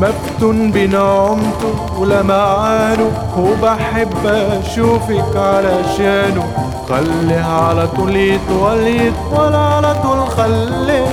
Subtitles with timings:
[0.00, 6.44] مفتون بنعمته ولمعانه وبحب أشوفك علشانه
[6.88, 11.06] خليه على طول يطول يطول على طول خليه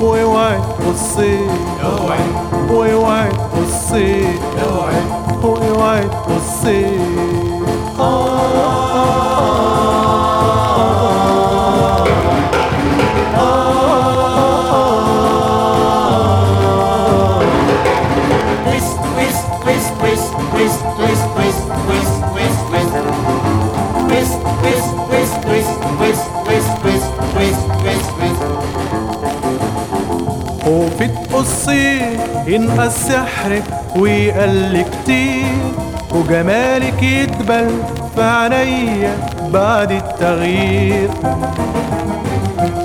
[0.00, 1.38] واوعي تبصي
[1.84, 2.18] أوعي.
[3.54, 4.24] تبصي
[4.68, 6.00] أوعي.
[6.26, 6.86] تبصي
[32.46, 33.62] ينقى السحر
[33.96, 35.44] ويقل كتير
[36.14, 37.70] وجمالك يدبل
[38.14, 39.16] في عينيا
[39.52, 41.10] بعد التغيير.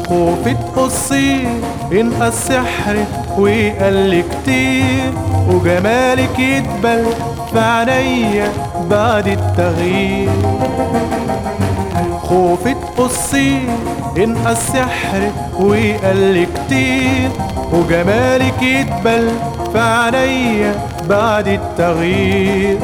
[0.07, 1.47] خوفي تقصي
[1.91, 2.95] ينقى السحر
[3.37, 5.11] ويقل كتير
[5.49, 7.05] وجمالك يدبل
[7.53, 8.51] في عينيا
[8.89, 10.29] بعد التغيير.
[12.23, 13.59] خوفي تقصي
[14.17, 17.29] ينقى السحر ويقل كتير
[17.73, 19.31] وجمالك يدبل
[19.75, 20.75] عينيا
[21.09, 22.77] بعد التغيير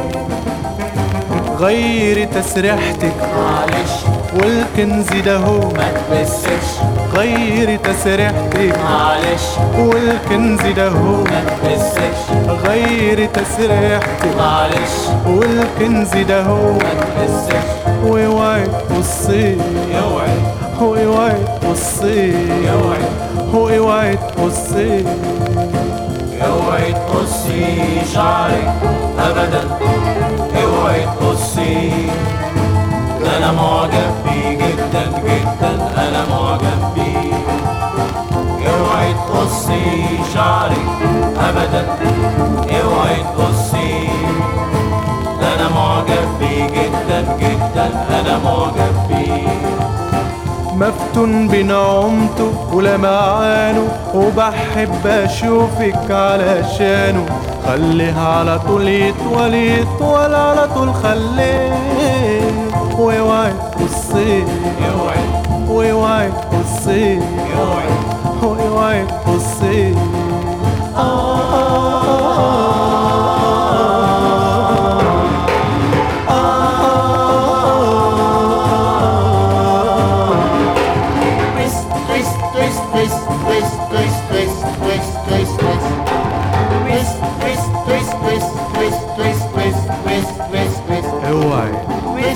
[1.60, 3.14] غيري تسريحتك.
[3.38, 3.92] معلش.
[4.34, 5.60] والكنز ده هو.
[5.60, 6.68] ما تبسش.
[7.14, 8.80] غيري تسريحتك.
[8.84, 9.46] معلش.
[9.80, 11.24] والكنز ده هو.
[11.24, 12.20] ما تبسش.
[12.68, 14.38] غيري تسريحتك.
[14.38, 14.96] معلش.
[15.28, 16.72] والكنز ده هو.
[16.74, 17.68] ما تبسش.
[18.04, 19.58] واوعي تبصي
[20.00, 20.38] اوعي
[20.82, 22.34] واوعي تبصي
[22.72, 23.00] اوعي
[23.54, 25.04] واوعي تبصي
[26.46, 28.74] اوعي تقصي شعرك
[29.20, 29.64] ابدا.
[30.64, 31.92] اوعي تقصي
[33.22, 37.34] ده أنا معجب بيه جدا جدا أنا معجب بيه.
[38.70, 39.82] اوعي تقصي
[40.34, 40.88] شعرك
[41.40, 41.86] ابدا.
[42.82, 44.08] اوعي تقصي
[45.42, 49.48] ده أنا معجب بيه جدا جدا أنا معجب بيه.
[50.78, 57.26] مفتون بنعمته ولمعانه وبحب أشوفك علشانه
[57.68, 61.72] خليه على طول يطول يطول على طول خليه.
[62.98, 64.44] واوعي تبصي
[64.90, 65.20] اوعي
[65.68, 66.32] واوعي
[91.38, 91.68] ด้วย
[92.16, 92.28] ด้วย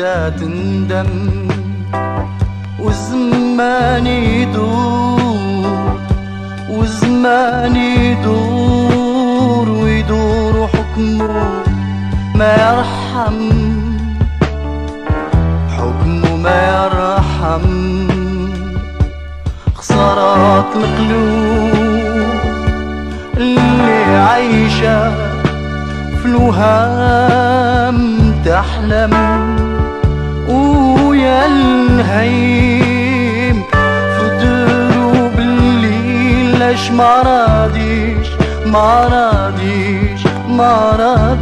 [0.05, 1.34] لا تندم.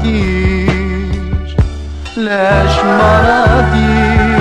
[0.03, 1.57] dir
[2.17, 4.33] Leş bana dir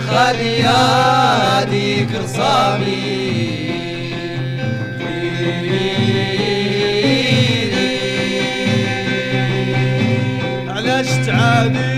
[0.08, 3.20] خالية ديك عصامي
[10.68, 11.89] علاش تعاني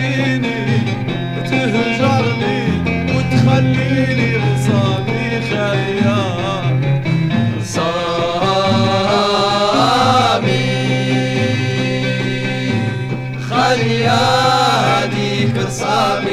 [15.71, 16.30] sabe.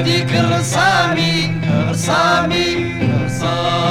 [0.00, 1.52] هذيك الرصامي
[1.90, 2.94] رصامي
[3.24, 3.89] رصامي